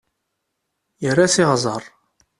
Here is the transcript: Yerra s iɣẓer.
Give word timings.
Yerra 1.03 1.27
s 1.33 1.35
iɣẓer. 1.43 1.83